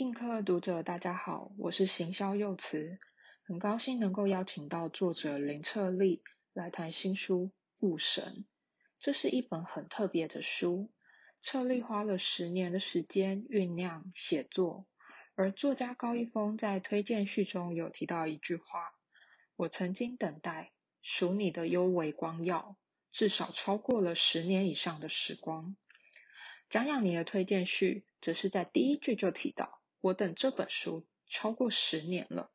[0.00, 2.98] 映客读者大家好，我是行销幼词，
[3.42, 6.22] 很高兴能够邀请到作者林澈丽
[6.54, 8.24] 来谈新书《父神》。
[8.98, 10.90] 这是一本很特别的书，
[11.42, 14.86] 澈丽花了十年的时间酝酿写作，
[15.34, 18.94] 而作家高一峰在推荐序中有提到一句话
[19.54, 20.72] ：“我曾经等待
[21.02, 22.78] 数你的幽微光耀，
[23.12, 25.76] 至少超过了十年以上的时光。”
[26.70, 29.79] 蒋养妮的推荐序则是在第一句就提到。
[30.00, 32.50] 我等这本书超过十年了，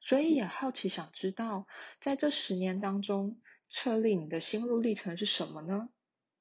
[0.00, 1.66] 所以也好奇想知道，
[2.00, 5.88] 在这十年当中，策立你的心路历程是什么呢？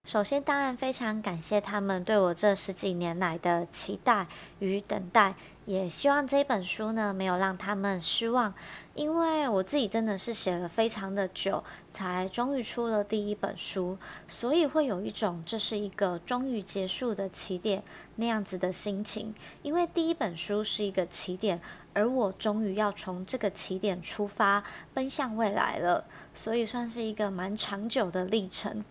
[0.04, 4.26] 首先，当然非常感谢他们对我这十几年来的期待
[4.58, 8.52] 与等待，也希望这本书呢没有让他们失望。
[8.95, 13.95] 因为我自己真的是写了非常的久，才终于出了第一本书，
[14.28, 17.84] 所以会有一种这是一个终于结束的起点
[18.16, 19.36] 那样子的心情。
[19.62, 21.62] 因为第一本书是一个起点，
[21.94, 28.84] 而我终于要从这个起点出发，奔向未来了，所以算是一个蛮长久的历程。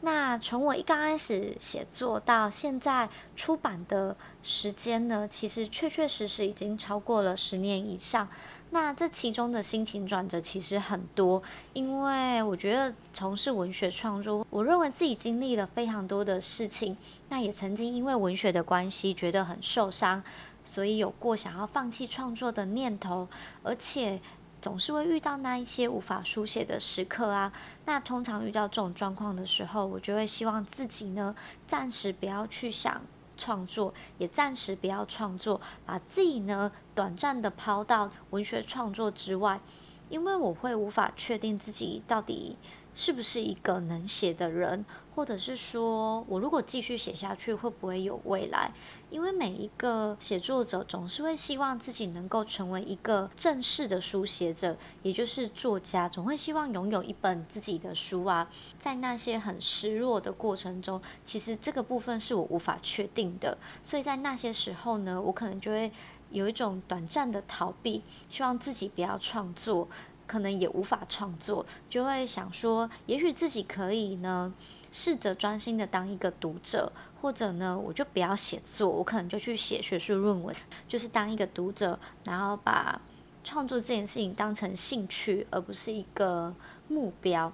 [0.00, 8.28] 那从我一刚开始写作到现在出版的时间呢，其实确确实实已经超过了十年以上。
[8.70, 11.42] 那这其中的心情转折其实很多，
[11.72, 16.96] 因为我觉得从事文学创作，我认为自己经历了非常多的事情。
[17.30, 20.22] 那也曾经因为文学的关系觉得很受伤，
[20.68, 23.26] 所以有过想要放弃创作的念头，
[23.62, 24.20] 而且
[24.60, 27.50] 总是会遇到那一些无法书写的时刻啊。
[27.86, 31.34] 那通常遇到这种状况的时候，我就会希望自己呢，
[31.66, 33.00] 暂时不要去想。
[33.40, 39.60] 创作也暂时不要创作，把自己呢短暂的抛到文学创作之外，
[40.08, 42.56] 因为我会无法确定自己到底
[42.96, 44.84] 是不是一个能写的人。
[45.18, 48.70] 或者是说，我如果继续写下去，会不会有未来？
[49.10, 58.48] 因为每一个写作者总是会希望自己能够成为一个正式的书写者，也就是作家，总会希望拥有一本自己的书啊。
[58.78, 65.90] 在那些很失落的过程中，其实这个部分是我无法确定的，所以在那些时候呢，我可能就会
[66.30, 69.88] 有一种短暂的逃避，希望自己不要创作，
[70.28, 74.54] 可能也无法创作，就会想说，也许自己可以呢。
[74.90, 80.54] 试着专心的当一个读者，或者呢，我就不要写作，我可能就去写学术论文，
[80.86, 83.00] 就是当一个读者，然后把
[83.44, 86.54] 创作这件事情当成兴趣，而不是一个
[86.88, 87.52] 目标。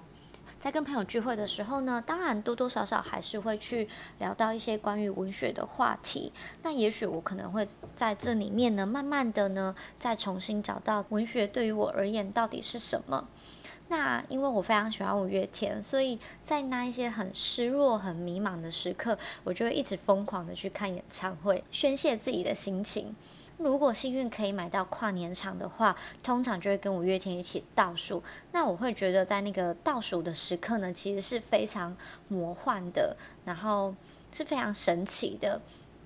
[0.57, 6.33] 在跟朋友聚会的时候呢，当然多多少少还是会去聊到一些关于文学的话题。
[6.63, 13.27] 那也许我可能会在这里面呢，慢慢的呢，再重新找到文学对于我而言到底是什么。
[13.87, 23.15] 那因为我非常喜欢五月天，所以在那一些很失落、很迷茫的时刻，我就会一直疯狂的去看演唱会，宣泄自己的心情。
[23.57, 28.21] 如果幸运可以买到跨年场的话，通常就会跟五月天一起倒数。
[28.51, 31.95] 那我会觉得在那个倒数的时刻呢，其实是非常
[32.27, 33.15] 魔幻的，
[33.45, 33.95] 然后
[34.31, 35.61] 是非常神奇的。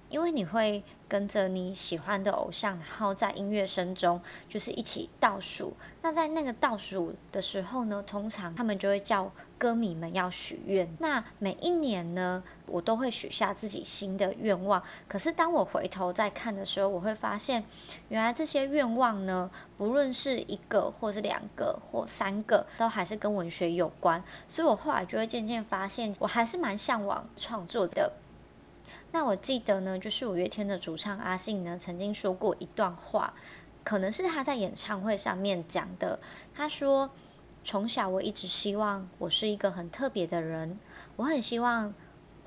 [0.10, 5.74] 因为你会跟着你喜欢的偶像，然后在音乐声中就是一起倒数。
[6.02, 10.88] 那在那个倒数的时候呢，通常他们就会叫歌迷们要许愿。
[11.00, 14.82] 那每一年呢，我都会许下自己新的愿望。
[15.08, 17.64] 可是当我回头再看的时候，我会发现，
[18.08, 24.24] 原来这些愿望呢，不论是一个或是两个或三个，都还是跟文学有关。
[24.48, 28.14] 所以我后来就会渐渐发现，我还是蛮向往创作的。
[29.12, 33.34] 那我记得呢，就是五月天的主唱阿信呢，曾经说过一段话，
[33.84, 36.20] 可能是他在演唱会上面讲的。
[36.54, 37.10] 他说
[37.66, 40.78] ：“从小我一直希望我是一个很特别的人，
[41.16, 41.92] 我很希望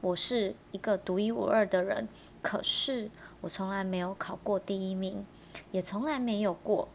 [0.00, 2.06] 我是一个独一无二的人，
[2.40, 5.26] 可是我从来没有考过第一名，
[5.72, 6.88] 也从来没有过。”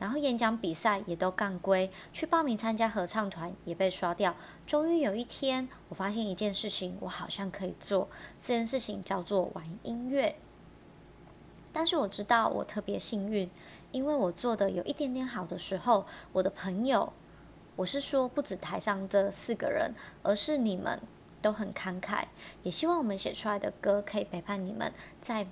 [0.00, 4.34] 然后演讲比赛也都干归，去报名参加合唱团也被刷掉。
[4.66, 8.08] 终于有一天，我发现一件事情，我好像可以做。
[8.40, 10.36] 这件事情叫做玩音乐。
[11.70, 13.50] 但是我知道我特别幸运，
[13.92, 17.12] 因为我做的有一点点好的时候，我的朋友，
[17.76, 20.98] 我是说不止台上这四个人，而是你们
[21.42, 22.24] 都很慷慨，
[22.62, 24.90] 也希望我们写出来的歌可以陪伴你们，
[25.20, 25.46] 在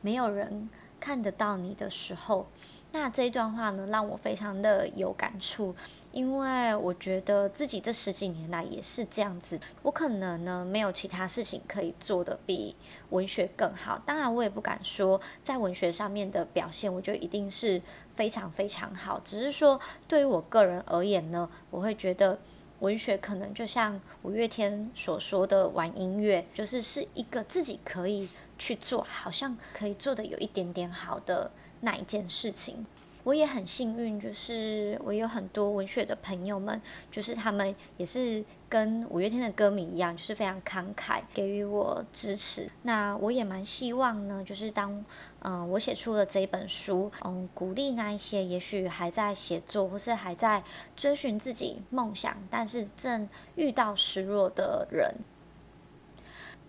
[0.00, 0.70] 没有人
[1.00, 2.46] 看得到你的时候。
[2.92, 5.74] 那这一段话呢，让我非常的有感触，
[6.10, 9.60] 因为我觉得自己这十几年来也是这样子。
[9.82, 12.74] 我可能呢没有其他事情可以做的比
[13.10, 17.80] 文学更好，当然我也不敢说在文学上面的表现，我就一定是
[18.16, 19.20] 非常非常好。
[19.24, 22.36] 只是说对于我个人而言呢，我会觉得
[22.80, 28.28] 文学可能就像五月天所说的玩音乐，就是是一个自己可以。
[28.62, 31.50] 去做，好像可以做的有一点点好的
[31.80, 32.86] 那一件事情。
[33.22, 36.80] 我也很幸运，就是我有很多文学的朋友们，
[37.10, 42.66] 就是他们也是跟五月天的歌迷一样，就是非常慷慨给予我支持。
[42.84, 45.04] 那我也蛮希望呢，就是当
[45.40, 50.64] 嗯我写出了这一本书，嗯鼓励那一些也许还在写作或是还在
[50.96, 55.14] 追寻自己梦想，但是正遇到失落的人。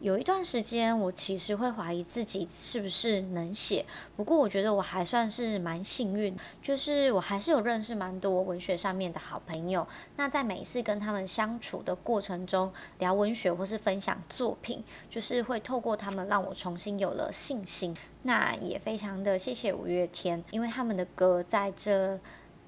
[0.01, 3.85] 有一段时间，我其实会怀疑自己是不是能写。
[4.15, 9.87] 不过，我觉得我还算是蛮幸运，就是我还是有认识蛮多文学上面的好朋友。
[10.15, 17.95] 那在每一次跟他们相处的过程中，聊文学或是分享作品，就是会透过他们让我重新有了信心。
[18.23, 22.19] 那也非常的谢谢五月天，因为他们的歌在这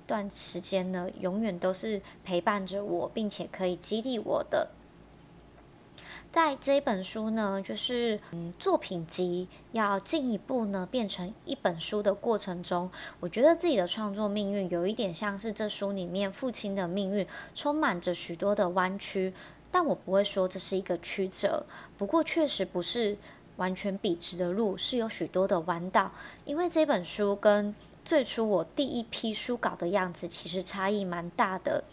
[0.06, 4.70] 段时间呢，永远都是陪伴着我，并且可以激励我的。
[6.34, 12.90] 在这一本书呢，就是嗯作品集要进一步呢变成一本书的过程中，
[13.20, 19.32] 我觉得自己的创作命运有一点像是这书里面父亲的命运，充满着许多的弯曲，
[19.70, 21.64] 但我不会说这是一个曲折，
[22.00, 23.16] 不过确实不是
[23.58, 26.12] 完全笔直的路，是有许多的弯道，
[26.46, 31.84] 因为这本书跟最初我第一批书稿的样子其实差异蛮大的。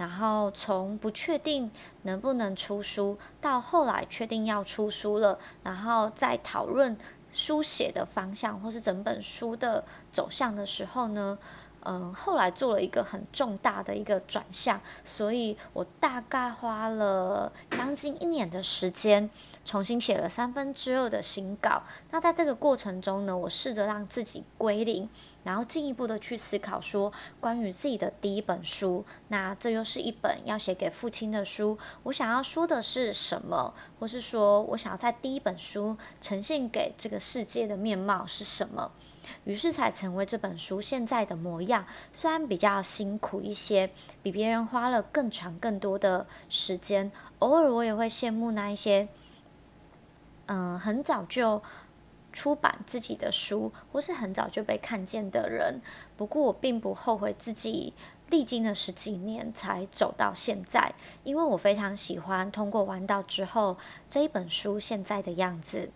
[0.00, 1.70] 然后从不确定
[2.04, 6.96] 能不能出书，到后来确定要出书了，然后再讨论
[7.30, 11.36] 书写的方向或是整本书的走向的时候呢，
[11.84, 19.30] 嗯，后来做了一个很重大的一个转向，所以我大概花了将近一年的时间。
[19.62, 21.82] 重新写了三分之二的新稿。
[22.10, 25.08] 那在这个过程中呢，我试着让自己归零，
[25.44, 38.90] 然后进一步的去思考说，关于自己的第一本书，那这又是一本要写给父亲的书，我想要说的是什么，或是说我想要在第一本书呈现给这个世界的面貌是什么，
[39.44, 41.84] 于是才成为这本书现在的模样。
[42.12, 43.90] 虽然比较辛苦一些，
[44.22, 47.10] 比别人花了更长更多的时间，
[47.40, 49.08] 偶尔我也会羡慕那一些。
[50.46, 51.62] 嗯，很早就
[52.32, 55.80] 出版自己的书，或是很早就被看见的人。
[56.16, 57.92] 不过我并不后悔自己
[58.30, 60.92] 历经了十几年才走到现在，
[61.22, 63.76] 因为我非常喜欢通过完道之后
[64.08, 65.90] 这一本书现在的样子。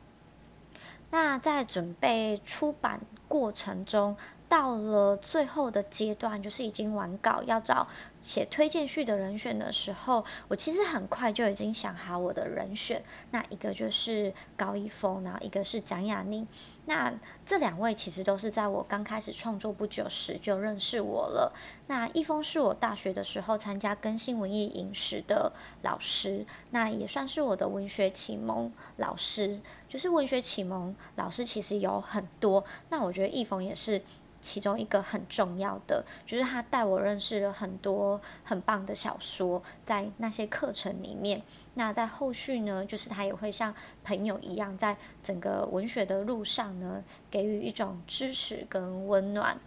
[1.10, 3.00] 那在准备出版
[3.34, 4.16] 过程中。
[4.48, 7.86] 到了最后的阶段，就是已经完稿要找
[8.22, 13.02] 写推荐序的人选的时候，我其实很快就已经想好我的人选。
[13.30, 16.46] 那一个就是高一峰，然后一个是蒋雅妮。
[16.86, 17.12] 那
[17.44, 21.52] 这两位其实都是在我刚开始创作不久时就认识我了。
[21.86, 25.50] 那一峰是我大学的时候参加更新文艺饮食的
[25.82, 29.60] 老师，那也算是我的文学启蒙老师。
[29.88, 34.02] 就是文学启蒙老师其实有很多，那我觉得易峰也是。
[34.44, 41.40] 其中一个很重要的，就是他带我认识了很多很棒的小说，在那些课程里面。
[41.72, 43.74] 那在后续呢，就是他也会像
[44.04, 49.58] 朋友一样，在整个文学的路上呢，给予一种支持跟温暖。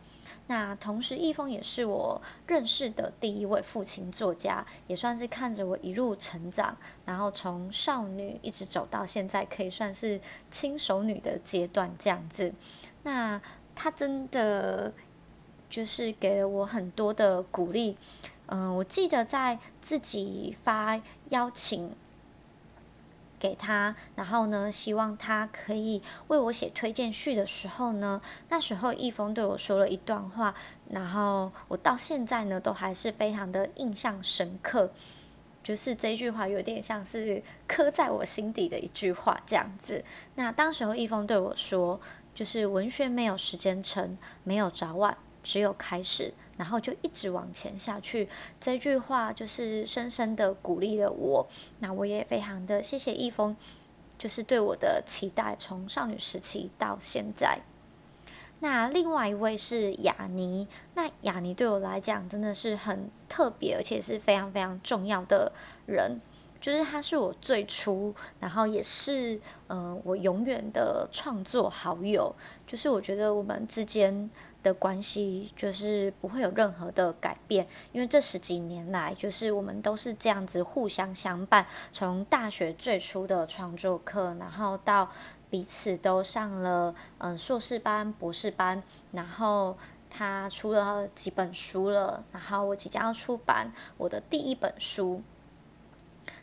[0.45, 10.21] 那同时，易峰也是我认识的第一位父亲作家，也算是看着我一路成长，然后从少女一直走到现在，可以算是
[10.51, 12.53] 轻熟女的阶段这样子。
[13.01, 13.41] 那。
[13.79, 14.91] 他真的
[15.69, 17.95] 就是给了我很多的鼓励，
[18.47, 20.99] 嗯，我记得在自己发
[21.29, 21.91] 邀请
[23.39, 30.55] 给他，然后呢，希望他可以为我写推荐序的时候呢，那时候易峰对我说了一段话，
[30.89, 34.89] 然后我到现在呢都还是非常的印象深刻，
[35.63, 40.03] 就是这句话有点像是刻在我心底的一句话这样子。
[40.33, 42.01] 那当时候易峰对我说。
[42.37, 48.29] 就是文学没有时间成，没有早晚，只有开始，然后就一直往前下去。
[48.59, 51.47] 这句话就是深深的鼓励了我。
[51.79, 53.57] 那我也非常的谢谢易峰，
[54.19, 57.61] 就是对我的期待，从少女时期到现在。
[58.59, 65.51] 那另外一位是雅尼，那雅尼对我来讲真的是很特别，而且是非常非常重要的
[65.87, 66.21] 人。
[66.59, 72.33] 就是他是我最初，然后也是嗯我永远的创作好友。
[72.65, 74.29] 就是我觉得我们之间
[74.61, 81.65] 的关系就是不会有任何的改变，因为这十几年来，就是我们都是这样子互相相伴。
[81.93, 85.09] 从大学最初的创作课，然后到
[85.49, 88.83] 彼此都上了嗯硕士班、博士班，
[89.13, 89.77] 然后
[90.09, 95.21] 他出了几本书了，然后我即将要出版我的第一本书。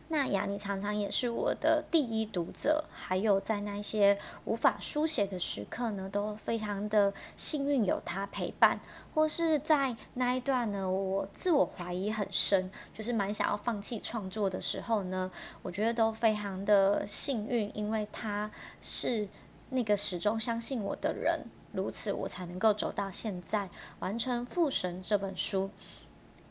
[0.08, 8.78] 那雅尼常常也是我的第一读者，还有在那些无法书写的时刻呢，都非常的幸运有他陪伴，
[9.14, 15.30] 或是在那一段呢，我自我怀疑很深，就是蛮想要放弃创作的时候呢，
[15.62, 18.50] 我觉得都非常的幸运，因为他
[18.82, 19.26] 是
[19.70, 21.40] 那个始终相信我的人，
[21.72, 23.70] 如此我才能够走到现在，
[24.00, 25.70] 完成《父神》这本书，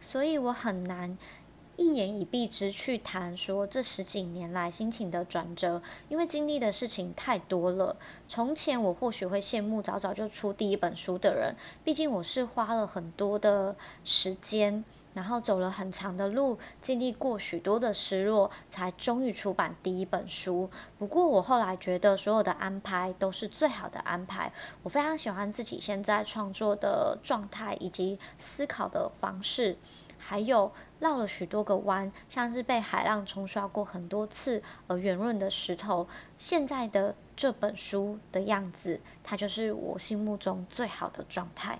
[0.01, 1.17] 所以我很难。
[1.75, 7.95] 一言以蔽之去谈说这十几年来心情的转折，因为经历的事情太多了。
[8.27, 20.69] 从前我或许会羡慕早早就出第一本书的人，毕竟我是花了很多的时间，然后走了很长的路，经历过许多的失落，才终于出版第一本书。
[20.99, 24.53] 不过我后来觉得所有的安排都是最好的安排。
[24.83, 29.75] 我非常喜欢自己现在创作的状态以及思考的方式。
[30.17, 36.07] 还有绕了许多个弯，像是被海浪冲刷过很多次而圆润的石头。
[36.37, 41.79] 现在的这本书的样子，它就是我心目中最好的状态。